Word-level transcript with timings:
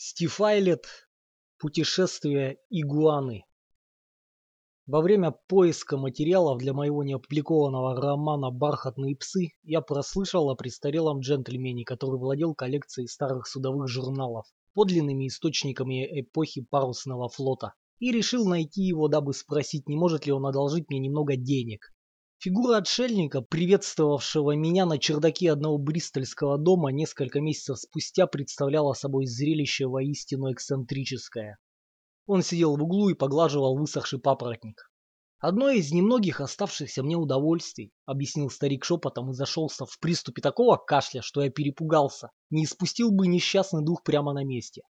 Стифайлет. 0.00 0.86
Путешествие 1.58 2.58
игуаны. 2.70 3.42
Во 4.86 5.00
время 5.00 5.32
поиска 5.48 5.96
материалов 5.96 6.58
для 6.58 6.72
моего 6.72 7.02
неопубликованного 7.02 8.00
романа 8.00 8.52
«Бархатные 8.52 9.16
псы» 9.16 9.48
я 9.64 9.80
прослышал 9.80 10.50
о 10.50 10.54
престарелом 10.54 11.18
джентльмене, 11.18 11.84
который 11.84 12.20
владел 12.20 12.54
коллекцией 12.54 13.08
старых 13.08 13.48
судовых 13.48 13.88
журналов, 13.88 14.46
подлинными 14.72 15.26
источниками 15.26 16.20
эпохи 16.20 16.60
парусного 16.60 17.28
флота, 17.28 17.74
и 17.98 18.12
решил 18.12 18.46
найти 18.46 18.82
его, 18.82 19.08
дабы 19.08 19.34
спросить, 19.34 19.88
не 19.88 19.96
может 19.96 20.26
ли 20.26 20.32
он 20.32 20.46
одолжить 20.46 20.88
мне 20.90 21.00
немного 21.00 21.34
денег. 21.34 21.92
Фигура 22.40 22.76
отшельника, 22.76 23.40
приветствовавшего 23.40 24.54
меня 24.54 24.86
на 24.86 24.98
чердаке 24.98 25.50
одного 25.50 25.76
бристольского 25.76 26.56
дома 26.56 26.92
несколько 26.92 27.40
месяцев 27.40 27.80
спустя, 27.80 28.28
представляла 28.28 28.92
собой 28.92 29.26
зрелище 29.26 29.88
воистину 29.88 30.52
эксцентрическое. 30.52 31.58
Он 32.26 32.44
сидел 32.44 32.76
в 32.76 32.82
углу 32.84 33.08
и 33.08 33.14
поглаживал 33.14 33.76
высохший 33.76 34.20
папоротник. 34.20 34.88
«Одно 35.40 35.70
из 35.70 35.90
немногих 35.90 36.40
оставшихся 36.40 37.02
мне 37.02 37.16
удовольствий»,— 37.16 37.90
объяснил 38.06 38.50
старик 38.50 38.84
шепотом 38.84 39.32
и 39.32 39.34
зашелся 39.34 39.84
в 39.84 39.98
приступе 39.98 40.40
такого 40.40 40.76
кашля, 40.76 41.22
что 41.22 41.42
я 41.42 41.50
перепугался, 41.50 42.30
не 42.50 42.66
испустил 42.66 43.10
бы 43.10 43.26
несчастный 43.26 43.84
дух 43.84 44.04
прямо 44.04 44.32
на 44.32 44.44
месте. 44.44 44.82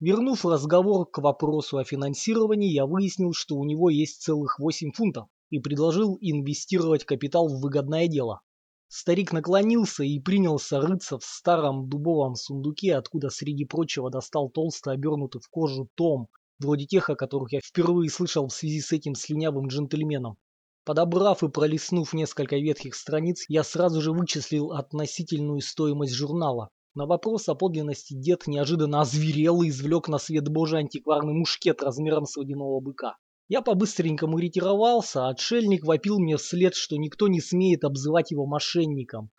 Вернув 0.00 0.44
разговор 0.44 1.10
к 1.10 1.16
вопросу 1.16 1.78
о 1.78 1.84
финансировании, 1.84 2.70
я 2.70 2.84
выяснил, 2.84 3.32
что 3.32 3.56
у 3.56 3.64
него 3.64 3.88
есть 3.88 4.20
целых 4.20 4.58
8 4.58 4.92
фунтов, 4.92 5.28
и 5.50 5.58
предложил 5.58 6.16
инвестировать 6.20 7.04
капитал 7.04 7.48
в 7.48 7.60
выгодное 7.60 8.08
дело. 8.08 8.40
Старик 8.88 9.32
наклонился 9.32 10.02
и 10.02 10.18
принялся 10.18 10.80
рыться 10.80 11.18
в 11.18 11.24
старом 11.24 11.88
дубовом 11.88 12.34
сундуке, 12.34 12.96
откуда 12.96 13.30
среди 13.30 13.64
прочего 13.64 14.10
достал 14.10 14.48
толсто 14.50 14.90
обернутый 14.90 15.40
в 15.40 15.48
кожу 15.48 15.88
том, 15.94 16.28
вроде 16.58 16.86
тех, 16.86 17.08
о 17.08 17.14
которых 17.14 17.52
я 17.52 17.60
впервые 17.60 18.10
слышал 18.10 18.48
в 18.48 18.52
связи 18.52 18.80
с 18.80 18.90
этим 18.90 19.14
слюнявым 19.14 19.68
джентльменом. 19.68 20.38
Подобрав 20.84 21.44
и 21.44 21.48
пролистнув 21.48 22.12
несколько 22.14 22.56
ветхих 22.56 22.94
страниц, 22.94 23.44
я 23.48 23.62
сразу 23.62 24.00
же 24.00 24.12
вычислил 24.12 24.72
относительную 24.72 25.60
стоимость 25.60 26.14
журнала. 26.14 26.70
На 26.94 27.06
вопрос 27.06 27.48
о 27.48 27.54
подлинности 27.54 28.14
дед 28.14 28.48
неожиданно 28.48 29.02
озверел 29.02 29.62
и 29.62 29.68
извлек 29.68 30.08
на 30.08 30.18
свет 30.18 30.48
божий 30.48 30.80
антикварный 30.80 31.34
мушкет 31.34 31.82
размером 31.82 32.24
с 32.24 32.36
водяного 32.36 32.80
быка. 32.80 33.16
Я 33.50 33.62
по-быстренькому 33.62 34.38
ретировался, 34.38 35.26
а 35.26 35.30
отшельник 35.30 35.84
вопил 35.84 36.20
мне 36.20 36.36
вслед, 36.36 36.76
что 36.76 36.96
никто 36.96 37.26
не 37.26 37.40
смеет 37.40 37.82
обзывать 37.82 38.30
его 38.30 38.46
мошенником. 38.46 39.32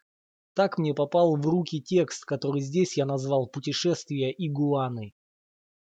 Так 0.54 0.78
мне 0.78 0.94
попал 0.94 1.38
в 1.38 1.48
руки 1.48 1.82
текст, 1.82 2.26
который 2.26 2.60
здесь 2.60 2.98
я 2.98 3.06
назвал 3.06 3.48
«Путешествие 3.48 4.34
игуаны». 4.38 5.14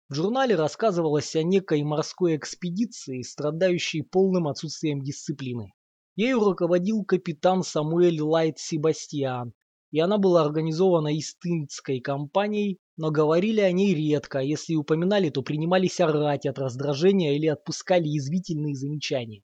В 0.09 0.15
журнале 0.15 0.55
рассказывалось 0.55 1.35
о 1.35 1.43
некой 1.43 1.83
морской 1.83 2.35
экспедиции, 2.35 3.21
страдающей 3.21 4.01
полным 4.01 4.47
отсутствием 4.47 5.03
дисциплины. 5.03 5.73
Ею 6.15 6.39
руководил 6.39 7.03
капитан 7.03 7.61
Самуэль 7.61 8.21
Лайт 8.21 8.57
Себастьян, 8.57 9.53
и 9.91 9.99
она 9.99 10.17
была 10.17 10.43
организована 10.43 11.15
Истинской 11.15 11.99
компанией, 11.99 12.79
но 12.97 13.11
говорили 13.11 13.61
о 13.61 13.71
ней 13.71 13.93
редко, 13.93 14.39
если 14.39 14.75
упоминали, 14.75 15.29
то 15.29 15.41
принимались 15.41 15.99
орать 15.99 16.45
от 16.45 16.59
раздражения 16.59 17.35
или 17.35 17.47
отпускали 17.47 18.07
язвительные 18.07 18.75
замечания. 18.75 19.43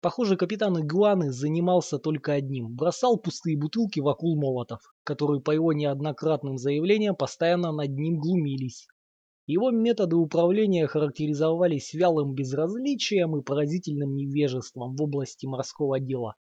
Похоже, 0.00 0.36
капитан 0.36 0.80
Игуаны 0.80 1.32
занимался 1.32 1.98
только 1.98 2.32
одним– 2.32 2.68
бросал 2.76 3.18
пустые 3.18 3.58
бутылки 3.58 3.98
в 3.98 4.08
акул 4.08 4.40
молотов, 4.40 4.80
которые 5.02 5.42
по 5.42 5.50
его 5.50 5.72
неоднократным 5.72 6.56
заявлениям 6.56 7.16
постоянно 7.16 7.72
над 7.72 7.90
ним 7.90 8.20
глумились. 8.20 8.86
Его 9.46 9.70
методы 9.70 10.14
управления 10.14 10.86
характеризовались 10.86 11.94
вялым 11.94 12.34
безразличием 12.34 13.36
и 13.38 13.42
поразительным 13.42 14.14
невежеством 14.14 14.94
в 14.94 15.02
области 15.02 15.46
морского 15.46 15.98
дела. 15.98 16.36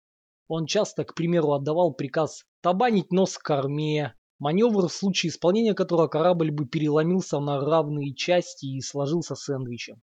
Он 0.47 0.65
часто, 0.65 1.05
к 1.05 1.15
примеру, 1.15 1.53
отдавал 1.53 1.93
приказ 1.93 2.43
табанить 2.61 3.11
нос 3.11 3.37
к 3.37 3.43
корме, 3.43 4.15
маневр, 4.39 4.87
в 4.87 4.93
случае 4.93 5.29
исполнения 5.29 5.73
которого 5.73 6.07
корабль 6.07 6.51
бы 6.51 6.65
переломился 6.65 7.39
на 7.39 7.59
равные 7.59 8.13
части 8.13 8.65
и 8.65 8.81
сложился 8.81 9.35
сэндвичем. 9.35 10.01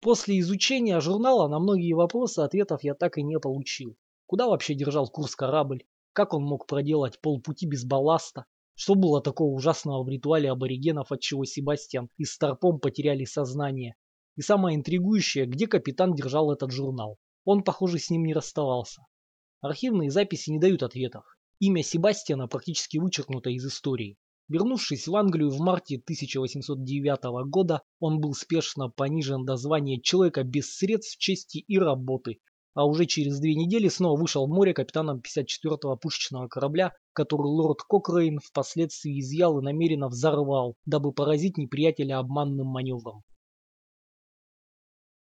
После 0.00 0.38
изучения 0.40 1.00
журнала 1.00 1.48
на 1.48 1.58
многие 1.58 1.92
вопросы 1.92 2.40
ответов 2.40 2.84
я 2.84 2.94
так 2.94 3.18
и 3.18 3.22
не 3.22 3.38
получил. 3.38 3.96
Куда 4.26 4.46
вообще 4.46 4.74
держал 4.74 5.08
курс 5.08 5.34
корабль? 5.34 5.84
Как 6.12 6.32
он 6.34 6.42
мог 6.42 6.66
проделать 6.66 7.20
полпути 7.20 7.66
без 7.66 7.84
балласта? 7.84 8.46
Что 8.74 8.94
было 8.94 9.22
такого 9.22 9.54
ужасного 9.54 10.04
в 10.04 10.08
ритуале 10.08 10.50
аборигенов, 10.50 11.12
от 11.12 11.20
чего 11.20 11.44
Себастьян 11.44 12.08
и 12.18 12.24
Старпом 12.24 12.78
потеряли 12.78 13.24
сознание? 13.24 13.96
И 14.36 14.42
самое 14.42 14.76
интригующее, 14.76 15.46
где 15.46 15.66
капитан 15.66 16.14
держал 16.14 16.52
этот 16.52 16.70
журнал? 16.70 17.18
Он, 17.44 17.62
похоже, 17.62 17.98
с 17.98 18.10
ним 18.10 18.24
не 18.24 18.34
расставался. 18.34 19.02
Архивные 19.60 20.10
записи 20.10 20.50
не 20.50 20.58
дают 20.58 20.82
ответов. 20.82 21.24
Имя 21.58 21.82
Себастьяна 21.82 22.48
практически 22.48 22.98
вычеркнуто 22.98 23.50
из 23.50 23.64
истории. 23.64 24.18
Вернувшись 24.48 25.08
в 25.08 25.16
Англию 25.16 25.50
в 25.50 25.58
марте 25.58 25.96
1809 25.96 27.48
года, 27.48 27.82
он 27.98 28.20
был 28.20 28.34
спешно 28.34 28.90
понижен 28.90 29.44
до 29.44 29.56
звания 29.56 30.00
человека 30.00 30.44
без 30.44 30.76
средств, 30.76 31.18
чести 31.18 31.58
и 31.58 31.78
работы, 31.78 32.38
а 32.74 32.84
уже 32.84 33.06
через 33.06 33.40
две 33.40 33.54
недели 33.54 33.88
снова 33.88 34.20
вышел 34.20 34.46
в 34.46 34.50
море 34.50 34.74
капитаном 34.74 35.20
54-го 35.20 35.96
пушечного 35.96 36.46
корабля, 36.46 36.92
который 37.14 37.46
лорд 37.46 37.80
Кокрейн 37.88 38.38
впоследствии 38.38 39.18
изъял 39.18 39.58
и 39.58 39.64
намеренно 39.64 40.08
взорвал, 40.08 40.76
дабы 40.84 41.12
поразить 41.12 41.56
неприятеля 41.56 42.18
обманным 42.18 42.66
маневром. 42.66 43.24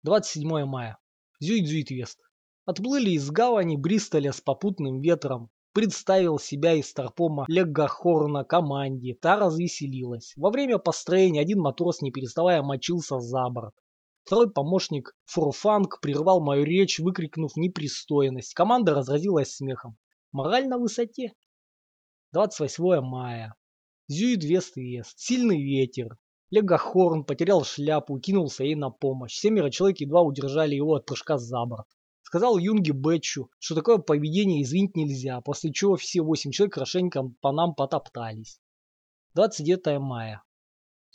27 0.01 0.65
мая. 0.65 0.97
Зюит-Зюит-Вест. 1.39 2.17
Отплыли 2.65 3.11
из 3.11 3.29
гавани 3.29 3.77
Бристоля 3.77 4.33
с 4.33 4.41
попутным 4.41 5.01
ветром. 5.01 5.51
Представил 5.75 6.39
себя 6.39 6.71
из 6.71 6.89
Старпома 6.89 7.43
Легахорна 7.49 8.45
команде. 8.45 9.13
Та 9.13 9.35
развеселилась. 9.35 10.31
Во 10.37 10.49
время 10.49 10.77
построения 10.77 11.41
один 11.41 11.59
матрос 11.59 12.01
не 12.01 12.11
переставая 12.11 12.63
мочился 12.63 13.19
за 13.19 13.49
борт. 13.49 13.73
Второй 14.23 14.49
помощник 14.49 15.17
Фурфанг 15.25 15.99
прервал 15.99 16.39
мою 16.39 16.63
речь, 16.63 16.99
выкрикнув 16.99 17.57
непристойность. 17.57 18.53
Команда 18.53 18.95
разразилась 18.95 19.53
смехом. 19.53 19.97
Мораль 20.31 20.69
на 20.69 20.77
высоте. 20.77 21.33
28 22.31 23.01
мая. 23.01 23.53
Зюит 24.07 24.45
вест. 24.45 24.75
Сильный 25.17 25.61
ветер. 25.61 26.17
Легахорн 26.51 27.25
потерял 27.25 27.65
шляпу 27.65 28.15
и 28.15 28.21
кинулся 28.21 28.63
ей 28.63 28.75
на 28.75 28.91
помощь. 28.91 29.37
Семеро 29.37 29.69
человек 29.69 29.99
едва 29.99 30.21
удержали 30.21 30.73
его 30.73 30.93
от 30.95 31.05
прыжка 31.05 31.37
за 31.37 31.65
борт. 31.65 31.87
Сказал 32.35 32.57
Юнге 32.57 32.91
Бэтчу, 32.91 33.49
что 33.59 33.75
такое 33.75 33.97
поведение 33.97 34.61
извинить 34.61 34.97
нельзя, 34.97 35.39
после 35.39 35.71
чего 35.71 35.95
все 35.95 36.21
восемь 36.21 36.51
человек 36.51 36.73
хорошенько 36.73 37.31
по 37.39 37.53
нам 37.53 37.73
потоптались. 37.73 38.59
29 39.35 40.01
мая. 40.01 40.43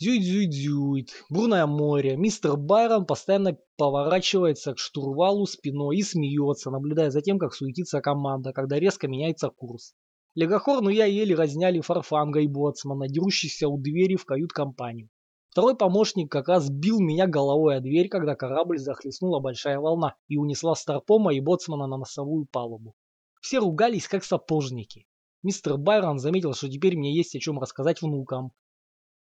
Зюит-зюит-зюит, 0.01 1.11
бурное 1.29 1.67
море. 1.67 2.17
Мистер 2.17 2.57
Байрон 2.57 3.05
постоянно 3.05 3.55
поворачивается 3.77 4.73
к 4.73 4.79
штурвалу 4.79 5.45
спиной 5.45 5.97
и 5.97 6.01
смеется, 6.01 6.71
наблюдая 6.71 7.11
за 7.11 7.21
тем, 7.21 7.37
как 7.37 7.53
суетится 7.53 8.01
команда, 8.01 8.51
когда 8.51 8.79
резко 8.79 9.07
меняется 9.07 9.49
курс. 9.49 9.93
Легохорну 10.33 10.89
я 10.89 11.05
еле 11.05 11.35
разняли 11.35 11.81
фарфанга 11.81 12.39
и 12.39 12.47
боцмана, 12.47 13.07
дерущихся 13.07 13.67
у 13.67 13.77
двери 13.77 14.15
в 14.15 14.25
кают-компанию. 14.25 15.10
Второй 15.51 15.75
помощник 15.75 16.31
как 16.31 16.47
раз 16.47 16.69
бил 16.69 17.01
меня 17.01 17.27
головой 17.27 17.75
о 17.75 17.81
дверь, 17.81 18.07
когда 18.07 18.35
корабль 18.35 18.79
захлестнула 18.79 19.41
большая 19.41 19.79
волна 19.79 20.15
и 20.29 20.37
унесла 20.37 20.75
Старпома 20.75 21.33
и 21.33 21.41
Боцмана 21.41 21.87
на 21.87 21.97
носовую 21.97 22.45
палубу. 22.45 22.95
Все 23.41 23.59
ругались, 23.59 24.07
как 24.07 24.23
сапожники. 24.23 25.07
Мистер 25.43 25.75
Байрон 25.77 26.19
заметил, 26.19 26.53
что 26.53 26.69
теперь 26.69 26.95
мне 26.95 27.13
есть 27.13 27.35
о 27.35 27.39
чем 27.39 27.59
рассказать 27.59 28.01
внукам. 28.01 28.53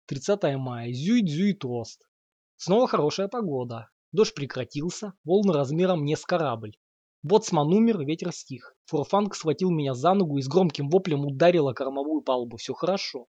30 0.08 0.58
мая. 0.58 0.92
Зюит-зюит-ост. 0.92 2.02
Снова 2.58 2.90
хорошая 2.90 3.30
погода. 3.30 3.90
Дождь 4.12 4.34
прекратился, 4.34 5.14
волны 5.24 5.54
размером 5.54 6.04
не 6.04 6.18
с 6.18 6.26
корабль. 6.26 6.76
Боцман 7.24 7.72
умер, 7.72 8.00
ветер 8.00 8.34
стих. 8.34 8.76
Фурфанг 8.88 9.34
схватил 9.34 9.72
меня 9.72 9.94
за 9.94 10.14
ногу 10.14 10.40
и 10.40 10.42
с 10.42 10.50
громким 10.50 10.90
воплем 10.90 11.26
ударил 11.26 11.70
о 11.70 11.74
кормовую 11.74 12.22
палубу. 12.22 12.58
Все 12.58 12.74
хорошо. 12.74 13.28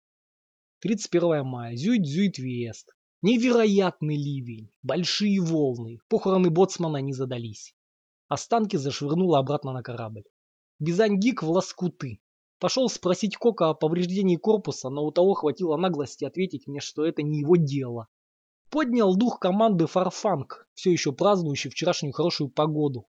31 0.83 1.47
мая. 1.47 1.77
Зюит-зюит-вест. 1.77 2.91
Невероятный 3.23 4.17
ливень. 4.17 4.69
Большие 4.83 5.41
волны. 5.41 6.01
Похороны 6.09 6.51
боцмана 6.51 6.97
не 6.97 7.13
задались. 7.13 7.73
Останки 8.27 8.75
зашвырнуло 8.75 9.39
обратно 9.39 9.73
на 9.73 9.85
корабль. 9.85 10.25
Бизангик 10.81 11.45
в 11.45 11.51
лоскуты. 11.51 12.21
Пошел 12.59 12.89
спросить 12.89 13.37
Кока 13.37 13.71
о 13.71 13.75
повреждении 13.75 14.35
корпуса, 14.35 14.91
но 14.91 15.05
у 15.05 15.13
того 15.13 15.35
хватило 15.35 15.77
наглости 15.77 16.25
ответить 16.25 16.67
мне, 16.67 16.81
что 16.81 17.07
это 17.07 17.23
не 17.23 17.39
его 17.39 17.55
дело. 17.55 18.09
Поднял 18.69 19.15
дух 19.15 19.39
команды 19.39 19.87
Фарфанг, 19.87 20.69
все 20.75 20.91
еще 20.91 21.13
празднующий 21.13 21.71
вчерашнюю 21.71 22.13
хорошую 22.13 22.51
погоду. 22.51 23.07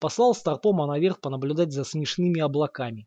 Послал 0.00 0.34
Старпома 0.34 0.88
наверх 0.88 1.20
понаблюдать 1.20 1.70
за 1.70 1.84
смешными 1.84 2.40
облаками. 2.40 3.06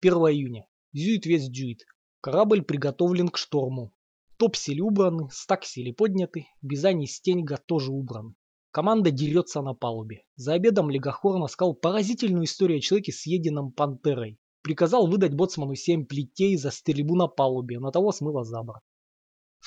1 0.00 0.14
июня. 0.14 0.66
Зюит 0.92 1.26
весь 1.26 1.48
дюит. 1.48 1.84
Корабль 2.20 2.62
приготовлен 2.62 3.28
к 3.28 3.38
шторму. 3.38 3.92
Топсели 4.38 4.80
убраны, 4.80 5.28
стаксели 5.30 5.92
подняты, 5.92 6.46
Бизани 6.62 7.04
и 7.04 7.06
Стеньга 7.06 7.58
тоже 7.58 7.92
убраны. 7.92 8.34
Команда 8.72 9.10
дерется 9.12 9.62
на 9.62 9.72
палубе. 9.74 10.24
За 10.34 10.54
обедом 10.54 10.90
Легохорн 10.90 11.44
рассказал 11.44 11.74
поразительную 11.74 12.44
историю 12.44 12.78
о 12.78 12.80
человеке, 12.80 13.12
съеденном 13.12 13.72
пантерой. 13.72 14.38
Приказал 14.62 15.06
выдать 15.06 15.34
боцману 15.34 15.76
семь 15.76 16.06
плетей 16.06 16.56
за 16.56 16.70
стрельбу 16.72 17.14
на 17.14 17.28
палубе, 17.28 17.78
на 17.78 17.92
того 17.92 18.10
смыло 18.10 18.42
за 18.44 18.62
борт. 18.62 18.82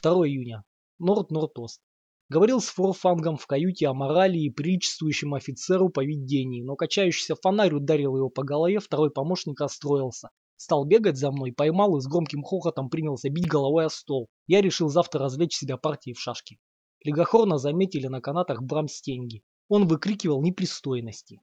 2 0.02 0.28
июня. 0.28 0.64
Норд-Норд-Ост. 1.00 1.82
Говорил 2.30 2.62
с 2.62 2.68
Форфангом 2.68 3.38
в 3.38 3.48
каюте 3.48 3.88
о 3.88 3.94
морали 3.94 4.38
и 4.38 4.50
приличествующем 4.50 5.34
офицеру 5.34 5.90
поведении, 5.90 6.64
но 6.64 6.76
качающийся 6.76 7.36
фонарь 7.36 7.74
ударил 7.74 8.16
его 8.16 8.30
по 8.30 8.44
голове, 8.44 8.80
второй 8.80 9.10
помощник 9.10 9.60
расстроился. 9.60 10.30
Стал 10.64 10.86
бегать 10.86 11.18
за 11.18 11.32
мной, 11.32 11.52
поймал 11.52 11.98
и 11.98 12.02
с 12.02 12.06
громким 12.06 12.44
хохотом 12.44 12.88
принялся 12.88 13.30
бить 13.30 13.48
головой 13.48 13.88
о 13.88 13.90
стол. 13.90 14.28
Я 14.46 14.62
решил 14.62 14.90
завтра 14.90 15.22
развлечь 15.22 15.56
себя 15.56 15.76
партией 15.76 16.14
в 16.14 16.20
шашки. 16.20 16.60
Легохорна 17.04 17.58
заметили 17.58 18.06
на 18.06 18.22
канатах 18.22 18.62
Брамстенги. 18.62 19.42
Он 19.70 19.88
выкрикивал 19.88 20.40
непристойности. 20.44 21.42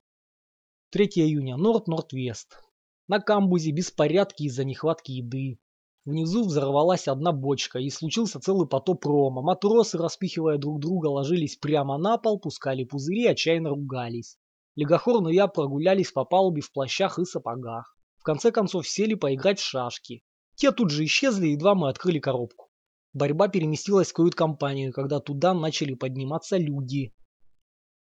3 0.92 1.06
июня. 1.16 1.56
Норд-Норд-Вест. 1.56 2.60
На 3.08 3.18
камбузе 3.18 3.72
беспорядки 3.72 4.44
из-за 4.44 4.62
нехватки 4.62 5.10
еды. 5.10 5.58
Внизу 6.04 6.44
взорвалась 6.44 7.08
одна 7.08 7.32
бочка, 7.32 7.80
и 7.80 7.90
случился 7.90 8.38
целый 8.38 8.68
потоп 8.68 9.04
рома. 9.04 9.42
Матросы, 9.42 9.98
распихивая 9.98 10.58
друг 10.58 10.78
друга, 10.78 11.08
ложились 11.08 11.56
прямо 11.56 11.98
на 11.98 12.18
пол, 12.18 12.38
пускали 12.38 12.84
пузыри, 12.84 13.26
отчаянно 13.26 13.70
ругались. 13.70 14.38
Легохорн 14.76 15.26
и 15.26 15.34
я 15.34 15.48
прогулялись 15.48 16.12
по 16.12 16.24
палубе 16.24 16.60
в 16.62 16.70
плащах 16.70 17.18
и 17.18 17.24
сапогах. 17.24 17.97
В 18.18 18.24
конце 18.24 18.50
концов 18.50 18.86
сели 18.86 19.14
поиграть 19.14 19.60
в 19.60 19.64
шашки. 19.64 20.22
Те 20.56 20.72
тут 20.72 20.90
же 20.90 21.04
исчезли, 21.04 21.48
едва 21.48 21.74
мы 21.74 21.88
открыли 21.88 22.18
коробку. 22.18 22.68
Борьба 23.14 23.48
переместилась 23.48 24.10
в 24.10 24.12
кают-компанию, 24.12 24.92
когда 24.92 25.20
туда 25.20 25.54
начали 25.54 25.94
подниматься 25.94 26.56
люди. 26.56 27.14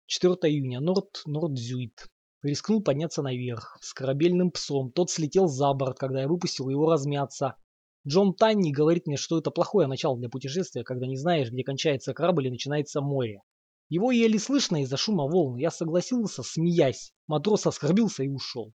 4 0.07 0.33
июня. 0.33 0.79
Норд 0.79 1.21
Нордзюит. 1.25 2.07
Рискнул 2.41 2.81
подняться 2.81 3.21
наверх. 3.21 3.77
С 3.81 3.93
корабельным 3.93 4.51
псом. 4.51 4.91
Тот 4.91 5.11
слетел 5.11 5.47
за 5.47 5.73
борт, 5.73 5.99
когда 5.99 6.21
я 6.21 6.27
выпустил 6.27 6.69
его 6.69 6.89
размяться. 6.89 7.55
Джон 8.07 8.33
Танни 8.33 8.71
говорит 8.71 9.07
мне, 9.07 9.17
что 9.17 9.37
это 9.37 9.51
плохое 9.51 9.87
начало 9.87 10.17
для 10.17 10.29
путешествия, 10.29 10.83
когда 10.83 11.07
не 11.07 11.17
знаешь, 11.17 11.51
где 11.51 11.63
кончается 11.63 12.13
корабль 12.13 12.47
и 12.47 12.51
начинается 12.51 13.01
море. 13.01 13.41
Его 13.89 14.11
еле 14.11 14.39
слышно 14.39 14.81
из-за 14.83 14.95
шума 14.95 15.27
волн. 15.27 15.57
Я 15.57 15.71
согласился, 15.71 16.41
смеясь. 16.43 17.13
Матрос 17.27 17.67
оскорбился 17.67 18.23
и 18.23 18.29
ушел. 18.29 18.73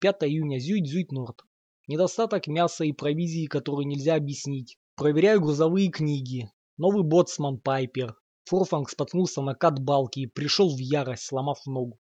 5 0.00 0.22
июня. 0.22 0.58
Зюит-Зюит 0.58 1.10
Норд. 1.10 1.42
Недостаток 1.88 2.46
мяса 2.46 2.84
и 2.84 2.92
провизии, 2.92 3.46
которую 3.46 3.88
нельзя 3.88 4.14
объяснить. 4.14 4.78
Проверяю 4.94 5.40
грузовые 5.40 5.90
книги. 5.90 6.52
Новый 6.76 7.02
боцман 7.02 7.58
Пайпер. 7.58 8.14
Форфанг 8.44 8.90
споткнулся 8.90 9.42
на 9.42 9.54
кат-балке 9.54 10.20
и 10.22 10.26
пришел 10.26 10.72
в 10.74 10.78
ярость, 10.78 11.24
сломав 11.24 11.66
ногу. 11.66 11.98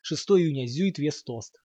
6 0.00 0.30
июня. 0.30 0.66
Зюит 0.66 0.98
Вестост. 0.98 1.60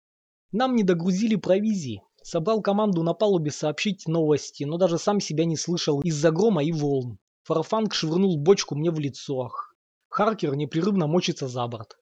Нам 0.52 0.76
не 0.76 0.84
догрузили 0.84 1.36
провизии. 1.36 2.02
Собрал 2.24 2.62
команду 2.62 3.04
на 3.04 3.14
палубе 3.14 3.52
сообщить 3.52 4.08
новости, 4.08 4.64
но 4.64 4.78
даже 4.78 4.98
сам 4.98 5.20
себя 5.20 5.46
не 5.46 5.58
слышал 5.58 6.02
из-за 6.02 6.32
грома 6.32 6.64
и 6.64 6.72
волн. 6.72 7.20
Фарфанг 7.44 7.94
швырнул 7.94 8.40
бочку 8.40 8.76
мне 8.76 8.90
в 8.90 8.98
лицо. 8.98 9.52
Харкер 10.10 10.56
непрерывно 10.56 11.06
мочится 11.06 11.48
за 11.48 11.68
борт. 11.68 11.98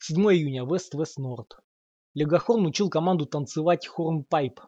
7 0.00 0.18
июня. 0.18 0.66
Вест-Вест-Норд. 0.66 1.63
Легохорн 2.14 2.64
учил 2.64 2.90
команду 2.90 3.26
танцевать 3.26 3.88
хорнпайп. 3.88 4.60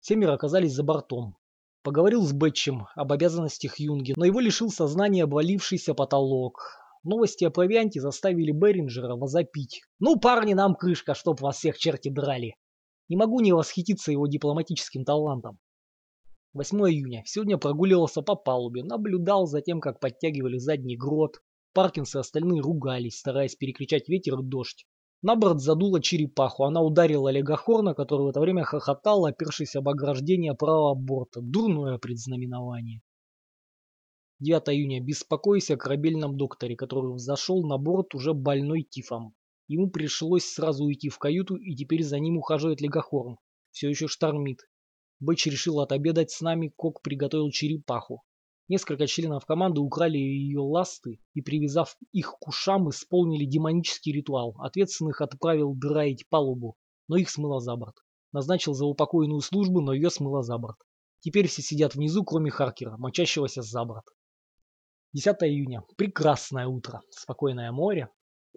Семеро 0.00 0.34
оказались 0.34 0.74
за 0.74 0.82
бортом. 0.82 1.34
Поговорил 1.82 2.22
с 2.26 2.32
Бэтчем 2.34 2.88
об 2.94 3.10
обязанностях 3.10 3.78
юнги, 3.78 4.12
но 4.18 4.26
его 4.26 4.38
лишил 4.38 4.70
сознания 4.70 5.24
обвалившийся 5.24 5.94
потолок. 5.94 6.60
Новости 7.02 7.44
о 7.44 7.50
провианте 7.50 8.02
заставили 8.02 8.52
Беринджера 8.52 9.16
возопить. 9.16 9.80
«Ну, 9.98 10.20
парни, 10.20 10.52
нам 10.52 10.74
крышка, 10.74 11.14
чтоб 11.14 11.40
вас 11.40 11.56
всех 11.56 11.78
черти 11.78 12.10
драли!» 12.10 12.56
Не 13.08 13.16
могу 13.16 13.40
не 13.40 13.54
восхититься 13.54 14.12
его 14.12 14.26
дипломатическим 14.26 15.06
талантом. 15.06 15.58
8 16.52 16.78
июня. 16.80 17.22
Сегодня 17.24 17.56
прогуливался 17.56 18.20
по 18.20 18.34
палубе, 18.34 18.84
наблюдал 18.84 19.46
за 19.46 19.62
тем, 19.62 19.80
как 19.80 20.00
подтягивали 20.00 20.58
задний 20.58 20.98
грот. 20.98 21.40
Паркинс 21.72 22.14
и 22.14 22.18
остальные 22.18 22.60
ругались, 22.60 23.18
стараясь 23.18 23.56
перекричать 23.56 24.10
ветер 24.10 24.38
и 24.38 24.42
дождь. 24.42 24.84
На 25.22 25.36
борт 25.36 25.60
задуло 25.60 26.00
черепаху, 26.00 26.64
она 26.64 26.80
ударила 26.80 27.28
Легохорна, 27.28 27.94
который 27.94 28.22
в 28.22 28.28
это 28.28 28.40
время 28.40 28.64
хохотал, 28.64 29.26
опершись 29.26 29.76
об 29.76 29.88
ограждение 29.90 30.54
правого 30.54 30.94
борта. 30.94 31.40
Дурное 31.42 31.98
предзнаменование. 31.98 33.02
9 34.38 34.68
июня. 34.70 35.02
Беспокойся 35.02 35.74
о 35.74 35.76
корабельном 35.76 36.38
докторе, 36.38 36.74
который 36.74 37.12
взошел 37.12 37.62
на 37.66 37.76
борт 37.76 38.14
уже 38.14 38.32
больной 38.32 38.82
тифом. 38.82 39.34
Ему 39.68 39.90
пришлось 39.90 40.46
сразу 40.46 40.84
уйти 40.84 41.10
в 41.10 41.18
каюту, 41.18 41.56
и 41.56 41.74
теперь 41.74 42.02
за 42.02 42.18
ним 42.18 42.38
ухаживает 42.38 42.80
Легохорн. 42.80 43.36
Все 43.72 43.90
еще 43.90 44.08
штормит. 44.08 44.60
Бэч 45.20 45.46
решил 45.46 45.80
отобедать 45.80 46.30
с 46.30 46.40
нами, 46.40 46.72
Кок 46.74 47.02
приготовил 47.02 47.50
черепаху. 47.50 48.22
Несколько 48.70 49.08
членов 49.08 49.44
команды 49.46 49.80
украли 49.80 50.16
ее 50.16 50.60
ласты 50.60 51.18
и, 51.34 51.42
привязав 51.42 51.96
их 52.12 52.36
к 52.40 52.46
ушам, 52.46 52.88
исполнили 52.88 53.44
демонический 53.44 54.12
ритуал. 54.12 54.54
Ответственных 54.60 55.20
отправил 55.20 55.74
драить 55.74 56.28
палубу, 56.28 56.76
но 57.08 57.16
их 57.16 57.28
смыло 57.30 57.58
за 57.58 57.74
борт. 57.74 57.96
Назначил 58.32 58.72
за 58.72 58.86
упокойную 58.86 59.40
службу, 59.40 59.80
но 59.80 59.92
ее 59.92 60.08
смыло 60.08 60.44
за 60.44 60.56
борт. 60.56 60.78
Теперь 61.18 61.48
все 61.48 61.62
сидят 61.62 61.96
внизу, 61.96 62.22
кроме 62.22 62.52
Харкера, 62.52 62.96
мочащегося 62.96 63.62
за 63.62 63.84
борт. 63.84 64.04
10 65.14 65.34
июня. 65.42 65.82
Прекрасное 65.96 66.68
утро. 66.68 67.02
Спокойное 67.10 67.72
море, 67.72 68.08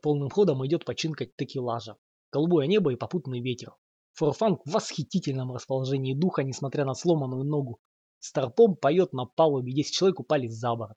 Полным 0.04 0.30
ходом 0.30 0.64
идет 0.68 0.86
починка 0.86 1.26
текелажа. 1.26 1.98
Голубое 2.32 2.68
небо 2.68 2.92
и 2.92 2.98
попутный 2.98 3.40
ветер. 3.40 3.74
Форфанг 4.14 4.62
в 4.64 4.72
восхитительном 4.72 5.54
расположении 5.54 6.14
духа, 6.14 6.44
несмотря 6.44 6.86
на 6.86 6.94
сломанную 6.94 7.46
ногу. 7.46 7.80
Старпом 8.26 8.78
поет 8.78 9.12
на 9.12 9.26
палубе, 9.26 9.74
10 9.74 9.94
человек 9.94 10.22
упали 10.22 10.48
за 10.48 10.74
борт. 10.76 10.96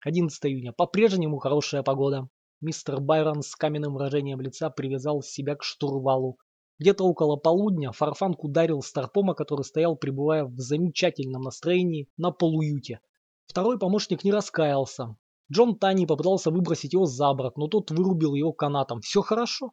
11 0.00 0.46
июня. 0.46 0.72
По-прежнему 0.72 1.36
хорошая 1.36 1.82
погода. 1.82 2.26
Мистер 2.62 3.00
Байрон 3.00 3.42
с 3.42 3.54
каменным 3.54 3.92
выражением 3.92 4.40
лица 4.40 4.70
привязал 4.70 5.20
себя 5.20 5.56
к 5.56 5.62
штурвалу. 5.62 6.38
Где-то 6.78 7.04
около 7.04 7.36
полудня 7.36 7.92
Фарфанг 7.92 8.42
ударил 8.44 8.80
Старпома, 8.80 9.34
который 9.34 9.60
стоял, 9.60 9.94
пребывая 9.94 10.46
в 10.46 10.56
замечательном 10.56 11.42
настроении, 11.42 12.08
на 12.16 12.30
полуюте. 12.30 13.00
Второй 13.44 13.78
помощник 13.78 14.24
не 14.24 14.32
раскаялся. 14.32 15.14
Джон 15.52 15.78
Тани 15.78 16.06
попытался 16.06 16.50
выбросить 16.50 16.94
его 16.94 17.04
за 17.04 17.34
борт, 17.34 17.58
но 17.58 17.68
тот 17.68 17.90
вырубил 17.90 18.32
его 18.32 18.54
канатом. 18.54 19.02
Все 19.02 19.20
хорошо. 19.20 19.72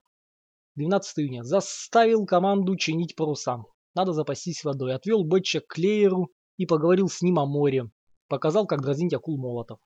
12 0.76 1.20
июня. 1.20 1.44
Заставил 1.44 2.26
команду 2.26 2.76
чинить 2.76 3.16
паруса. 3.16 3.64
Надо 3.96 4.12
запастись 4.12 4.66
водой. 4.66 4.94
Отвел 4.94 5.24
Бэтча 5.24 5.62
к 5.62 5.78
Лееру 5.78 6.34
и 6.60 6.66
поговорил 6.66 7.08
с 7.08 7.22
ним 7.22 7.40
о 7.40 7.46
море. 7.46 7.90
Показал, 8.28 8.68
как 8.68 8.82
дразнить 8.82 9.14
акул 9.14 9.38
молотов. 9.38 9.80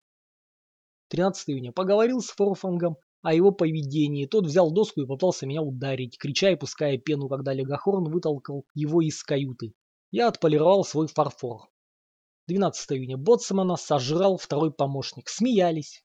13 1.10 1.52
июня. 1.52 1.72
Поговорил 1.72 2.20
с 2.20 2.32
Форфангом 2.32 2.98
о 3.22 3.32
его 3.36 3.52
поведении. 3.52 4.26
Тот 4.26 4.48
взял 4.48 4.72
доску 4.72 5.02
и 5.02 5.06
попытался 5.06 5.46
меня 5.46 5.62
ударить, 5.62 6.18
крича 6.18 6.50
и 6.50 6.56
пуская 6.56 6.98
пену, 6.98 7.30
когда 7.30 7.54
Легохорн 7.54 8.12
вытолкал 8.12 8.66
его 8.74 9.02
из 9.02 9.24
каюты. 9.24 9.76
Я 10.10 10.28
отполировал 10.28 10.84
свой 10.84 11.08
фарфор. 11.08 11.70
12 12.48 12.92
июня. 12.94 13.18
Боцмана 13.18 13.76
сожрал 13.76 14.38
второй 14.38 14.74
помощник. 14.74 15.30
Смеялись. 15.30 16.04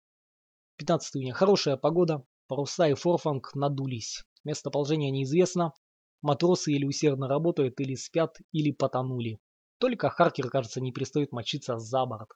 15 0.77 1.17
июня. 1.17 1.33
Хорошая 1.33 1.79
погода. 1.79 2.27
Паруса 2.47 2.89
и 2.89 2.95
форфанг 2.95 3.55
надулись. 3.55 4.23
Местоположение 4.45 5.11
неизвестно. 5.11 5.73
Матросы 6.21 6.73
или 6.73 6.85
усердно 6.85 7.27
работают, 7.27 7.81
или 7.81 7.95
спят, 7.95 8.37
или 8.53 8.71
потонули. 8.71 9.39
Только 9.79 10.11
Харкер, 10.11 10.51
кажется, 10.51 10.81
не 10.81 10.93
перестает 10.93 11.33
мочиться 11.33 11.79
за 11.79 12.05
борт. 12.05 12.31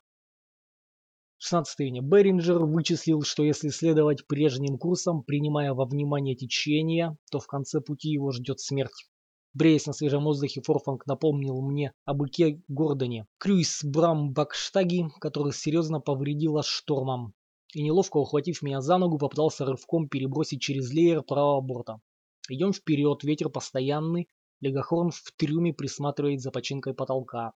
16 1.39 1.81
июня. 1.81 2.01
Беринджер 2.01 2.63
вычислил, 2.63 3.21
что 3.23 3.43
если 3.43 3.67
следовать 3.67 4.25
прежним 4.27 4.77
курсам, 4.77 5.23
принимая 5.23 5.73
во 5.73 5.85
внимание 5.85 6.35
течение, 6.35 7.17
то 7.29 7.39
в 7.39 7.47
конце 7.47 7.81
пути 7.81 8.09
его 8.09 8.31
ждет 8.31 8.61
смерть. 8.61 9.09
Бреясь 9.53 9.85
на 9.85 9.93
свежем 9.93 10.23
воздухе, 10.23 10.61
Форфанг 10.61 11.05
напомнил 11.05 11.61
мне 11.61 11.91
об 12.05 12.23
Ике 12.23 12.61
Гордоне, 12.69 13.27
Крюйс 13.39 13.83
Брамбакштаги, 13.83 15.09
который 15.19 15.51
серьезно 15.51 15.99
повредила 15.99 16.63
штормом, 16.63 17.33
и 17.73 17.83
неловко 17.83 18.17
ухватив 18.17 18.61
меня 18.61 18.79
за 18.79 18.97
ногу, 18.97 19.17
попытался 19.17 19.65
рывком 19.65 20.07
перебросить 20.07 20.61
через 20.61 20.91
леер 20.91 21.23
правого 21.23 21.59
борта. 21.59 21.99
Идем 22.47 22.71
вперед, 22.71 23.23
ветер 23.23 23.49
постоянный, 23.49 24.29
Легохорн 24.63 25.11
в 25.11 25.31
трюме 25.37 25.73
присматривает 25.73 26.41
за 26.41 26.49
починкой 26.49 26.93
потолка. 26.93 27.53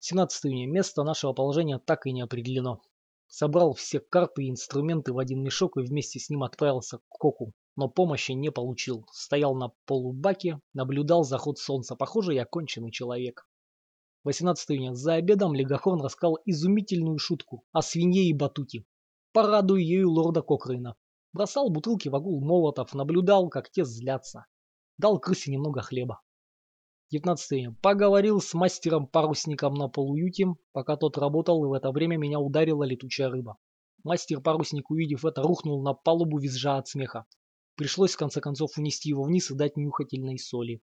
17 0.00 0.46
июня. 0.46 0.66
Место 0.66 1.04
нашего 1.04 1.32
положения 1.32 1.78
так 1.78 2.06
и 2.06 2.12
не 2.12 2.22
определено. 2.22 2.80
Собрал 3.26 3.74
все 3.74 4.00
карты 4.00 4.44
и 4.44 4.50
инструменты 4.50 5.12
в 5.12 5.18
один 5.18 5.42
мешок 5.42 5.76
и 5.76 5.82
вместе 5.82 6.18
с 6.18 6.30
ним 6.30 6.42
отправился 6.42 6.98
к 6.98 7.02
Коку 7.08 7.52
но 7.78 7.88
помощи 7.88 8.32
не 8.32 8.50
получил. 8.50 9.06
Стоял 9.12 9.54
на 9.54 9.70
полубаке, 9.86 10.60
наблюдал 10.74 11.22
заход 11.22 11.58
солнца. 11.58 11.94
Похоже, 11.94 12.34
я 12.34 12.44
конченый 12.44 12.90
человек. 12.90 13.46
18 14.24 14.72
июня. 14.72 14.94
За 14.94 15.14
обедом 15.14 15.54
Легохорн 15.54 16.02
рассказал 16.02 16.38
изумительную 16.44 17.18
шутку 17.18 17.62
о 17.70 17.82
свинье 17.82 18.24
и 18.24 18.32
батуте. 18.32 18.84
Порадуй 19.32 19.84
ею 19.84 20.10
лорда 20.10 20.42
Кокрейна. 20.42 20.96
Бросал 21.32 21.70
бутылки 21.70 22.08
в 22.08 22.16
огул 22.16 22.44
молотов, 22.44 22.94
наблюдал, 22.94 23.48
как 23.48 23.70
те 23.70 23.84
злятся. 23.84 24.46
Дал 24.98 25.20
крысе 25.20 25.52
немного 25.52 25.80
хлеба. 25.80 26.20
19 27.10 27.52
июня. 27.52 27.76
Поговорил 27.80 28.40
с 28.40 28.52
мастером-парусником 28.52 29.74
на 29.74 29.88
полуюте, 29.88 30.48
пока 30.72 30.96
тот 30.96 31.16
работал, 31.16 31.64
и 31.64 31.68
в 31.68 31.72
это 31.72 31.92
время 31.92 32.16
меня 32.16 32.40
ударила 32.40 32.82
летучая 32.82 33.30
рыба. 33.30 33.56
Мастер-парусник, 34.04 34.90
увидев 34.90 35.24
это, 35.24 35.42
рухнул 35.42 35.82
на 35.82 35.94
палубу, 35.94 36.38
визжа 36.38 36.78
от 36.78 36.88
смеха. 36.88 37.26
Пришлось, 37.76 38.14
в 38.14 38.18
конце 38.18 38.40
концов, 38.40 38.76
унести 38.76 39.08
его 39.08 39.22
вниз 39.22 39.50
и 39.52 39.54
дать 39.54 39.76
нюхательной 39.76 40.38
соли. 40.38 40.82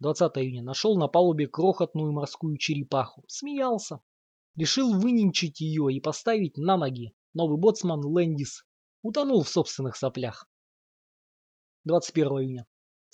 20 0.00 0.32
июня. 0.38 0.62
Нашел 0.62 0.96
на 0.98 1.06
палубе 1.06 1.46
крохотную 1.46 2.12
морскую 2.12 2.58
черепаху. 2.58 3.24
Смеялся. 3.28 4.00
Решил 4.56 4.92
выненчить 4.92 5.60
ее 5.60 5.92
и 5.92 6.00
поставить 6.00 6.56
на 6.56 6.76
ноги. 6.76 7.14
Новый 7.32 7.58
боцман 7.58 8.04
Лэндис 8.04 8.64
утонул 9.02 9.42
в 9.44 9.48
собственных 9.48 9.96
соплях. 9.96 10.48
21 11.84 12.28
июня. 12.28 12.66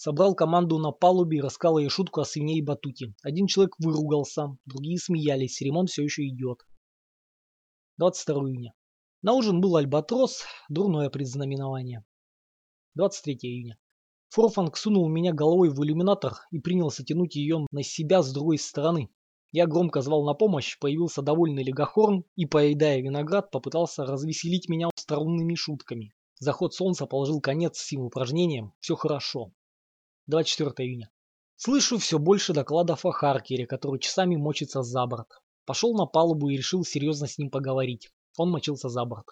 Собрал 0.02 0.34
команду 0.34 0.78
на 0.78 0.92
палубе 0.92 1.36
и 1.36 1.40
рассказал 1.42 1.76
ей 1.76 1.90
шутку 1.90 2.22
о 2.22 2.24
свине 2.24 2.56
и 2.56 2.62
батуте. 2.62 3.12
Один 3.22 3.46
человек 3.46 3.74
выругался, 3.78 4.56
другие 4.64 4.96
смеялись, 4.96 5.60
ремонт 5.60 5.90
все 5.90 6.02
еще 6.02 6.26
идет. 6.26 6.60
22 7.98 8.34
июня. 8.48 8.72
На 9.20 9.34
ужин 9.34 9.60
был 9.60 9.76
альбатрос, 9.76 10.44
дурное 10.70 11.10
предзнаменование. 11.10 12.02
23 12.94 13.34
июня. 13.42 13.78
Форфанг 14.30 14.78
сунул 14.78 15.06
меня 15.10 15.34
головой 15.34 15.68
в 15.68 15.84
иллюминатор 15.84 16.32
и 16.50 16.60
принялся 16.60 17.04
тянуть 17.04 17.36
ее 17.36 17.66
на 17.70 17.82
себя 17.82 18.22
с 18.22 18.32
другой 18.32 18.56
стороны. 18.56 19.10
Я 19.52 19.66
громко 19.66 20.00
звал 20.00 20.24
на 20.24 20.32
помощь, 20.32 20.78
появился 20.78 21.20
довольный 21.20 21.62
легохорн 21.62 22.24
и, 22.36 22.46
поедая 22.46 23.02
виноград, 23.02 23.50
попытался 23.50 24.06
развеселить 24.06 24.70
меня 24.70 24.88
остроумными 24.96 25.56
шутками. 25.56 26.14
Заход 26.38 26.72
солнца 26.72 27.04
положил 27.04 27.42
конец 27.42 27.76
всем 27.76 28.00
упражнениям, 28.00 28.72
все 28.80 28.96
хорошо. 28.96 29.52
24 30.26 30.88
июня. 30.88 31.10
Слышу 31.56 31.98
все 31.98 32.18
больше 32.18 32.52
докладов 32.52 33.04
о 33.04 33.12
Харкере, 33.12 33.66
который 33.66 34.00
часами 34.00 34.36
мочится 34.36 34.82
за 34.82 35.04
борт. 35.06 35.28
Пошел 35.66 35.94
на 35.94 36.06
палубу 36.06 36.48
и 36.48 36.56
решил 36.56 36.84
серьезно 36.84 37.26
с 37.26 37.36
ним 37.38 37.50
поговорить. 37.50 38.10
Он 38.36 38.50
мочился 38.50 38.88
за 38.88 39.04
борт. 39.04 39.26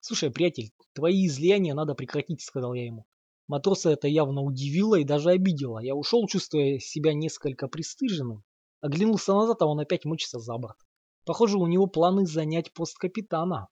«Слушай, 0.00 0.30
приятель, 0.30 0.72
твои 0.92 1.26
излияния 1.26 1.74
надо 1.74 1.94
прекратить»,— 1.94 2.40
сказал 2.42 2.74
я 2.74 2.86
ему. 2.86 3.06
Матроса 3.46 3.90
это 3.90 4.08
явно 4.08 4.40
удивило 4.40 4.96
и 4.96 5.04
даже 5.04 5.30
обидело. 5.30 5.78
Я 5.78 5.94
ушел, 5.94 6.26
чувствуя 6.26 6.78
себя 6.78 7.12
несколько 7.12 7.68
пристыженным. 7.68 8.44
Оглянулся 8.80 9.34
назад, 9.34 9.60
а 9.62 9.66
он 9.66 9.80
опять 9.80 10.04
мочится 10.04 10.38
за 10.38 10.56
борт. 10.56 10.76
Похоже, 11.24 11.58
у 11.58 11.66
него 11.66 11.86
планы 11.86 12.26
занять 12.26 12.72
пост 12.72 12.96
капитана. 12.98 13.68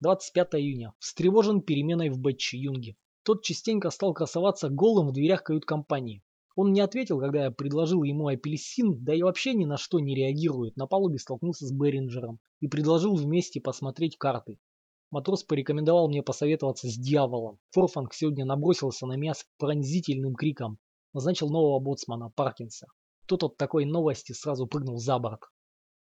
25 0.00 0.54
июня. 0.54 0.94
Встревожен 0.98 1.62
переменой 1.62 2.10
в 2.10 2.18
Бэтче 2.18 2.58
Юнге. 2.58 2.96
Тот 3.24 3.44
частенько 3.44 3.90
стал 3.90 4.14
красоваться 4.14 4.68
голым 4.68 5.08
в 5.08 5.12
дверях 5.12 5.44
кают-компании. 5.44 6.24
Он 6.56 6.72
не 6.72 6.80
ответил, 6.80 7.20
когда 7.20 7.44
я 7.44 7.50
предложил 7.50 8.02
ему 8.02 8.26
апельсин, 8.26 9.02
да 9.04 9.14
и 9.14 9.22
вообще 9.22 9.54
ни 9.54 9.64
на 9.64 9.78
что 9.78 10.00
не 10.00 10.14
реагирует. 10.14 10.76
На 10.76 10.86
палубе 10.86 11.18
столкнулся 11.18 11.66
с 11.66 11.72
Беринджером 11.72 12.40
и 12.60 12.68
предложил 12.68 13.14
вместе 13.14 13.60
посмотреть 13.60 14.18
карты. 14.18 14.58
Матрос 15.10 15.44
порекомендовал 15.44 16.08
мне 16.08 16.22
посоветоваться 16.22 16.88
с 16.88 16.96
дьяволом. 16.96 17.58
Форфанг 17.70 18.12
сегодня 18.12 18.44
набросился 18.44 19.06
на 19.06 19.16
меня 19.16 19.34
с 19.34 19.46
пронзительным 19.58 20.34
криком. 20.34 20.78
Назначил 21.12 21.48
нового 21.48 21.78
боцмана, 21.78 22.30
Паркинса. 22.30 22.86
Тот 23.26 23.44
от 23.44 23.56
такой 23.56 23.84
новости 23.84 24.32
сразу 24.32 24.66
прыгнул 24.66 24.98
за 24.98 25.18
борт. 25.18 25.42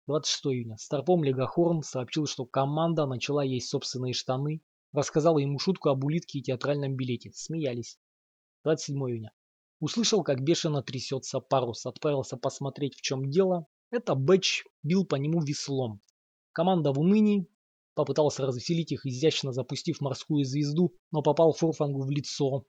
26 0.07 0.45
июня. 0.45 0.77
Старпом 0.77 1.24
Легохорн 1.24 1.81
сообщил, 1.81 2.27
что 2.27 2.45
команда 2.45 3.05
начала 3.05 3.43
есть 3.43 3.69
собственные 3.69 4.13
штаны. 4.13 4.62
Рассказал 4.94 5.40
ему 5.40 5.58
шутку 5.58 5.90
об 5.90 6.04
улитке 6.06 6.40
и 6.40 6.44
театральном 6.44 6.96
билете. 6.96 7.32
Смеялись. 7.34 7.98
27 8.64 8.96
июня. 8.96 9.34
Услышал, 9.80 10.24
как 10.24 10.42
бешено 10.42 10.84
трясется 10.84 11.40
парус, 11.40 11.86
отправился 11.86 12.38
посмотреть, 12.38 12.96
в 12.96 13.02
чем 13.02 13.30
дело. 13.30 13.66
Это 13.90 14.16
Бэтч 14.16 14.64
бил 14.84 15.06
по 15.06 15.16
нему 15.16 15.42
веслом. 15.42 16.00
Команда 16.52 16.94
в 16.94 17.00
унынии, 17.00 17.48
попытался 17.96 18.46
развеселить 18.46 18.92
их, 18.92 19.06
изящно 19.06 19.52
запустив 19.52 20.00
морскую 20.00 20.46
звезду, 20.46 20.94
но 21.12 21.22
попал 21.22 21.54
Фурфангу 21.54 22.04
в 22.04 22.12
лицо. 22.12 22.66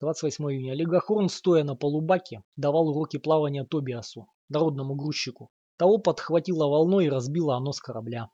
28 0.00 0.44
июня. 0.44 0.74
Легохорн, 0.74 1.28
стоя 1.28 1.64
на 1.64 1.74
полубаке, 1.74 2.42
давал 2.56 2.88
уроки 2.88 3.18
плавания 3.18 3.64
Тобиасу, 3.64 4.28
народному 4.48 4.94
грузчику. 4.94 5.50
Того 5.76 5.98
подхватило 5.98 6.68
волной 6.68 7.06
и 7.06 7.10
разбило 7.10 7.56
оно 7.56 7.72
с 7.72 7.80
корабля. 7.80 8.30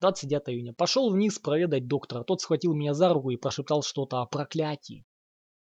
29 0.00 0.48
июня. 0.48 0.72
Пошел 0.72 1.10
вниз 1.10 1.38
проведать 1.38 1.86
доктора. 1.86 2.24
Тот 2.24 2.40
схватил 2.40 2.74
меня 2.74 2.94
за 2.94 3.12
руку 3.12 3.30
и 3.30 3.36
прошептал 3.36 3.82
что-то 3.82 4.22
о 4.22 4.26
проклятии. 4.26 5.04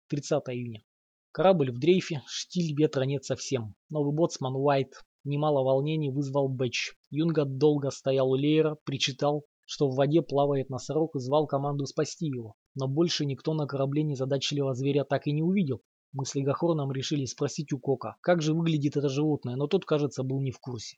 30 0.10 0.44
июня. 0.50 0.84
Корабль 1.32 1.72
в 1.72 1.80
дрейфе, 1.80 2.22
штиль 2.28 2.76
ветра 2.76 3.04
нет 3.04 3.24
совсем. 3.26 3.74
Новый 3.90 4.14
боцман 4.14 4.56
Уайт 4.56 4.94
немало 5.24 5.64
волнений 5.64 6.12
вызвал 6.12 6.50
Бэтч. 6.50 6.92
Юнга 7.10 7.46
долго 7.46 7.90
стоял 7.90 8.30
у 8.30 8.36
леера, 8.36 8.78
причитал, 8.84 9.46
что 9.66 9.90
в 9.90 9.96
воде 9.96 10.22
плавает 10.22 10.70
носорог 10.70 11.16
и 11.16 11.20
звал 11.20 11.48
команду 11.48 11.88
спасти 11.88 12.28
его. 12.28 12.54
Но 12.76 12.88
больше 12.88 13.26
никто 13.26 13.54
на 13.56 13.66
корабле 13.66 14.04
незадачливого 14.04 14.76
зверя 14.76 15.04
так 15.04 15.26
и 15.26 15.32
не 15.32 15.42
увидел. 15.42 15.82
Мы 16.14 16.26
с 16.26 16.36
Легохорном 16.36 16.92
решили 16.92 17.26
спросить 17.26 17.74
у 17.74 17.80
Кока, 17.80 18.18
как 18.22 18.42
же 18.42 18.54
выглядит 18.54 18.98
это 18.98 19.10
животное, 19.10 19.56
но 19.56 19.66
тот, 19.66 19.86
кажется, 19.86 20.24
был 20.24 20.42
не 20.42 20.52
в 20.52 20.60
курсе. 20.60 20.98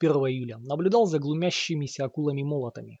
1 0.00 0.12
июля. 0.12 0.58
Наблюдал 0.58 1.04
за 1.06 1.18
глумящимися 1.18 2.04
акулами-молотами. 2.04 3.00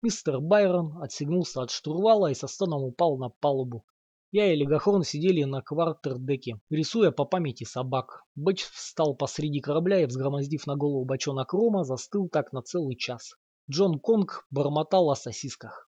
Мистер 0.00 0.40
Байрон 0.40 1.02
отсигнулся 1.02 1.60
от 1.60 1.70
штурвала 1.70 2.30
и 2.30 2.34
со 2.34 2.46
стоном 2.46 2.82
упал 2.84 3.18
на 3.18 3.28
палубу. 3.28 3.84
Я 4.32 4.52
и 4.52 4.56
Легохорн 4.56 5.02
сидели 5.02 5.44
на 5.44 5.60
квартердеке, 5.60 6.60
рисуя 6.70 7.10
по 7.10 7.26
памяти 7.26 7.64
собак. 7.64 8.22
Бэч 8.34 8.64
встал 8.64 9.14
посреди 9.14 9.60
корабля 9.60 10.02
и, 10.02 10.06
взгромоздив 10.06 10.66
на 10.66 10.76
голову 10.76 11.04
бочонок 11.04 11.52
рома, 11.52 11.84
застыл 11.84 12.28
так 12.30 12.52
на 12.52 12.62
целый 12.62 12.96
час. 12.96 13.34
Джон 13.70 13.98
Конг 13.98 14.46
бормотал 14.50 15.10
о 15.10 15.16
сосисках. 15.16 15.90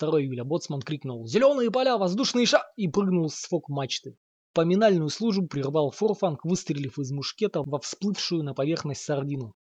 2 0.00 0.20
июля 0.20 0.44
боцман 0.44 0.80
крикнул 0.80 1.26
«Зеленые 1.26 1.70
поля, 1.70 1.96
воздушные 1.96 2.46
ша!» 2.46 2.62
и 2.76 2.88
прыгнул 2.88 3.28
с 3.30 3.44
фок-мачты. 3.46 4.16
Поминальную 4.52 5.10
службу 5.10 5.46
прервал 5.46 5.90
Форфанг, 5.90 6.44
выстрелив 6.44 6.98
из 6.98 7.12
мушкета 7.12 7.62
во 7.62 7.78
всплывшую 7.78 8.42
на 8.42 8.54
поверхность 8.54 9.02
сардину. 9.02 9.54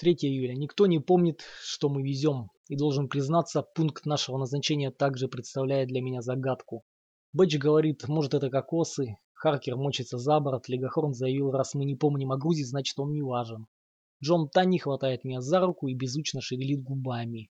3 0.00 0.14
июля. 0.22 0.54
Никто 0.54 0.86
не 0.86 0.98
помнит, 0.98 1.42
что 1.62 1.90
мы 1.90 2.02
везем, 2.02 2.48
и 2.68 2.74
должен 2.74 3.06
признаться, 3.06 3.60
пункт 3.60 4.06
нашего 4.06 4.38
назначения 4.38 4.90
также 4.90 5.28
представляет 5.28 5.88
для 5.88 6.00
меня 6.00 6.22
загадку. 6.22 6.84
Бэдж 7.34 7.58
говорит, 7.58 8.08
может 8.08 8.32
это 8.32 8.48
кокосы, 8.48 9.18
Харкер 9.34 9.76
мочится 9.76 10.16
за 10.16 10.40
борт, 10.40 10.70
Легохорн 10.70 11.12
заявил, 11.12 11.50
раз 11.50 11.74
мы 11.74 11.84
не 11.84 11.96
помним 11.96 12.32
о 12.32 12.38
грузе, 12.38 12.64
значит 12.64 12.98
он 12.98 13.12
не 13.12 13.20
важен. 13.20 13.66
Джон 14.24 14.48
Танни 14.48 14.78
хватает 14.78 15.22
меня 15.24 15.42
за 15.42 15.60
руку 15.60 15.86
и 15.86 15.94
беззвучно 15.94 16.40
шевелит 16.40 16.82
губами. 16.82 17.50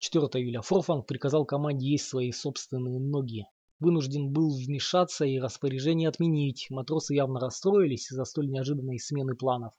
4 0.00 0.26
июля. 0.26 0.60
Форфанг 0.60 1.06
приказал 1.06 1.46
команде 1.46 1.90
есть 1.90 2.06
свои 2.06 2.32
собственные 2.32 3.00
ноги. 3.00 3.46
Вынужден 3.80 4.30
был 4.30 4.54
вмешаться 4.54 5.24
и 5.24 5.38
распоряжение 5.38 6.10
отменить. 6.10 6.66
Матросы 6.68 7.14
явно 7.14 7.40
расстроились 7.40 8.12
из-за 8.12 8.24
столь 8.26 8.50
неожиданной 8.50 8.98
смены 8.98 9.34
планов. 9.34 9.72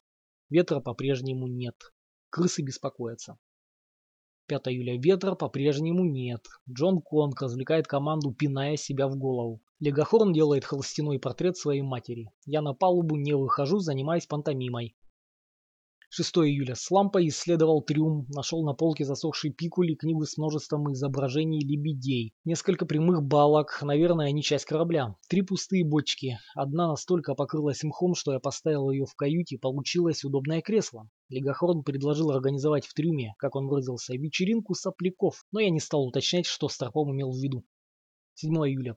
Ветра 0.50 0.80
по-прежнему 0.80 1.46
нет. 1.46 1.76
Крысы 2.28 2.62
беспокоятся. 2.62 3.38
5 4.48 4.66
июля. 4.66 4.98
Ветра 5.00 5.36
по-прежнему 5.36 6.04
нет. 6.04 6.44
Джон 6.68 7.00
Конг 7.00 7.40
развлекает 7.40 7.86
команду, 7.86 8.34
пиная 8.34 8.76
себя 8.76 9.06
в 9.06 9.16
голову. 9.16 9.62
Легохорн 9.78 10.32
делает 10.32 10.64
холстяной 10.64 11.20
портрет 11.20 11.56
своей 11.56 11.82
матери. 11.82 12.32
Я 12.46 12.62
на 12.62 12.74
палубу 12.74 13.14
не 13.14 13.32
выхожу, 13.32 13.78
занимаясь 13.78 14.26
пантомимой. 14.26 14.96
6 16.12 16.38
июля. 16.38 16.74
С 16.74 16.90
лампой 16.90 17.28
исследовал 17.28 17.82
трюм, 17.82 18.26
нашел 18.30 18.64
на 18.64 18.74
полке 18.74 19.04
засохший 19.04 19.52
пикуль 19.52 19.92
и 19.92 19.94
книгу 19.94 20.24
с 20.24 20.36
множеством 20.36 20.92
изображений 20.92 21.60
лебедей. 21.60 22.34
Несколько 22.44 22.84
прямых 22.84 23.22
балок, 23.22 23.78
наверное, 23.82 24.26
они 24.26 24.42
часть 24.42 24.64
корабля. 24.64 25.14
Три 25.28 25.42
пустые 25.42 25.84
бочки. 25.84 26.40
Одна 26.56 26.88
настолько 26.88 27.36
покрылась 27.36 27.84
мхом, 27.84 28.16
что 28.16 28.32
я 28.32 28.40
поставил 28.40 28.90
ее 28.90 29.06
в 29.06 29.14
каюте, 29.14 29.56
получилось 29.56 30.24
удобное 30.24 30.62
кресло. 30.62 31.08
Легохорн 31.28 31.84
предложил 31.84 32.32
организовать 32.32 32.86
в 32.86 32.92
трюме, 32.92 33.34
как 33.38 33.54
он 33.54 33.68
выразился, 33.68 34.14
вечеринку 34.14 34.74
сопляков, 34.74 35.44
но 35.52 35.60
я 35.60 35.70
не 35.70 35.78
стал 35.78 36.04
уточнять, 36.04 36.46
что 36.46 36.68
Старпом 36.68 37.12
имел 37.12 37.30
в 37.30 37.40
виду. 37.40 37.64
7 38.34 38.52
июля. 38.66 38.96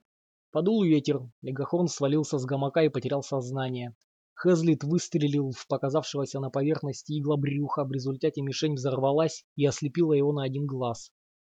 Подул 0.52 0.84
ветер. 0.84 1.22
Легохорн 1.44 1.88
свалился 1.88 2.40
с 2.40 2.46
гамака 2.46 2.82
и 2.82 2.90
потерял 2.90 3.22
сознание. 3.22 3.96
Хезлит 4.36 4.84
выстрелил 4.84 5.52
в 5.52 5.68
показавшегося 5.68 6.40
на 6.40 6.50
поверхности 6.50 7.18
игла 7.18 7.38
брюха, 7.38 7.86
в 7.86 7.92
результате 7.92 8.42
мишень 8.42 8.74
взорвалась 8.74 9.46
и 9.56 9.66
ослепила 9.66 10.14
его 10.14 10.34
на 10.34 10.44
один 10.44 10.66
глаз. 10.66 11.12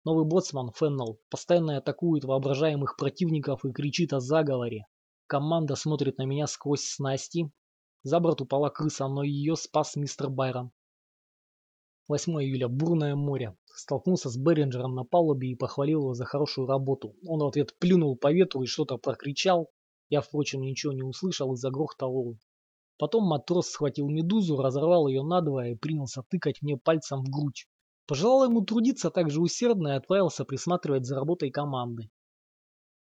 Новый 0.03 0.25
боцман, 0.25 0.71
Феннел, 0.71 1.19
постоянно 1.29 1.77
атакует 1.77 2.25
воображаемых 2.25 2.95
противников 2.95 3.65
и 3.65 3.71
кричит 3.71 4.13
о 4.13 4.19
заговоре. 4.19 4.85
Команда 5.25 5.75
смотрит 5.75 6.19
на 6.19 6.25
меня 6.25 6.45
сквозь 6.45 6.83
снасти. 6.83 7.49
За 8.03 8.19
борт 8.19 8.41
упала 8.41 8.69
крыса, 8.69 9.07
но 9.07 9.23
ее 9.23 9.55
спас 9.55 9.95
мистер 9.95 10.29
Байрон. 10.29 10.71
8 12.07 12.33
июля. 12.33 12.67
Бурное 12.67 13.15
море. 13.15 13.57
Столкнулся 13.65 14.29
с 14.29 14.37
Беринджером 14.37 14.93
на 14.93 15.05
палубе 15.05 15.49
и 15.49 15.55
похвалил 15.55 16.01
его 16.01 16.13
за 16.13 16.25
хорошую 16.25 16.67
работу. 16.67 17.15
Он 17.25 17.39
в 17.39 17.47
ответ 17.47 17.75
плюнул 17.79 18.15
по 18.15 18.31
ветру 18.31 18.61
и 18.61 18.67
что-то 18.67 18.97
прокричал. 18.97 19.71
Я, 20.09 20.21
впрочем, 20.21 20.61
ничего 20.61 20.93
не 20.93 21.01
услышал 21.01 21.51
и 21.53 21.57
загрохтал 21.57 22.15
он. 22.15 22.39
Потом 22.97 23.25
матрос 23.25 23.69
схватил 23.69 24.07
медузу, 24.09 24.55
разорвал 24.57 25.07
ее 25.07 25.21
надвое 25.23 25.71
и 25.71 25.75
принялся 25.75 26.23
тыкать 26.29 26.61
мне 26.61 26.77
пальцем 26.77 27.23
в 27.23 27.29
грудь. 27.29 27.67
Пожелал 28.07 28.45
ему 28.45 28.61
трудиться 28.61 29.09
так 29.09 29.29
же 29.29 29.41
усердно 29.41 29.89
и 29.89 29.97
отправился 29.97 30.45
присматривать 30.45 31.05
за 31.05 31.15
работой 31.15 31.51
команды. 31.51 32.09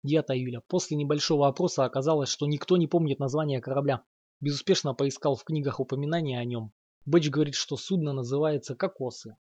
9 0.03 0.25
июля. 0.29 0.61
После 0.67 0.97
небольшого 0.97 1.47
опроса 1.47 1.83
оказалось, 1.83 2.29
что 2.29 2.47
никто 2.47 2.77
не 2.77 2.87
помнит 2.87 3.19
название 3.19 3.61
корабля. 3.61 4.03
Безуспешно 4.39 4.93
поискал 4.93 5.35
в 5.35 5.43
книгах 5.43 5.79
упоминания 5.79 6.39
о 6.39 6.45
нем. 6.45 6.71
Бэч 7.05 7.29
говорит, 7.29 7.55
что 7.55 7.77
судно 7.77 8.13
называется 8.13 8.75
«Кокосы». 8.75 9.35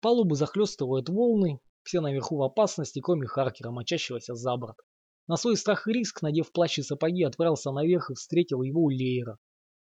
Палубы 0.00 0.34
захлестывают 0.34 1.08
волны, 1.08 1.60
все 1.82 2.00
наверху 2.00 2.36
в 2.36 2.42
опасности, 2.42 3.00
кроме 3.00 3.26
Харкера, 3.26 3.70
мочащегося 3.70 4.34
за 4.34 4.56
борт. 4.56 4.76
На 5.26 5.36
свой 5.36 5.56
страх 5.56 5.86
и 5.86 5.92
риск, 5.92 6.22
надев 6.22 6.52
плащ 6.52 6.78
и 6.78 6.82
сапоги, 6.82 7.22
отправился 7.22 7.70
наверх 7.70 8.10
и 8.10 8.14
встретил 8.14 8.62
его 8.62 8.82
у 8.82 8.90
Леера. 8.90 9.38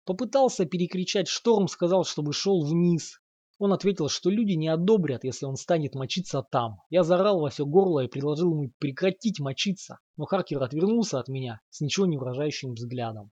Попытался 0.05 0.67
перекричать 0.67 1.29
шторм, 1.29 1.67
сказал, 1.67 2.05
чтобы 2.05 2.33
шел 2.33 2.63
вниз. 2.65 3.21
Он 3.59 3.73
ответил, 3.73 4.09
что 4.09 4.29
люди 4.29 4.53
не 4.53 4.69
одобрят, 4.69 5.25
если 5.25 5.47
он 5.47 5.57
станет 5.57 5.95
мочиться 5.95 6.43
там. 6.43 6.81
Я 6.91 7.05
заорал 7.05 7.41
во 7.41 7.51
все 7.51 7.65
горло 7.65 8.01
и 8.01 8.09
предложил 8.09 8.51
ему 8.51 8.73
прекратить 8.79 9.41
мочиться, 9.41 10.01
но 10.17 10.27
Харкер 10.27 10.63
отвернулся 10.63 11.21
от 11.21 11.29
меня 11.29 11.61
с 11.71 11.81
ничего 11.81 12.07
не 12.07 12.19
выражающим 12.19 12.75
взглядом. 12.75 13.31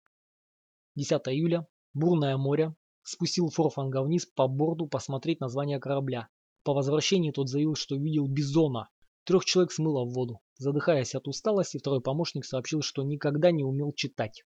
10 0.96 1.22
июля. 1.28 1.68
Бурное 1.94 2.36
море 2.36 2.76
спустил 3.04 3.50
Форфанга 3.50 4.04
вниз 4.04 4.26
по 4.26 4.48
борту 4.48 4.88
посмотреть 4.88 5.40
название 5.40 5.80
корабля. 5.80 6.28
По 6.64 6.74
возвращении 6.74 7.32
тот 7.32 7.48
заявил, 7.48 7.76
что 7.76 7.96
видел 7.96 8.28
бизона. 8.28 8.90
Трех 9.24 9.46
человек 9.46 9.72
смыло 9.72 10.04
в 10.04 10.14
воду. 10.14 10.42
Задыхаясь 10.58 11.16
от 11.16 11.28
усталости, 11.28 11.78
второй 11.78 12.02
помощник 12.02 12.44
сообщил, 12.44 12.82
что 12.82 13.04
никогда 13.04 13.52
не 13.52 13.64
умел 13.64 13.94
читать. 13.94 14.44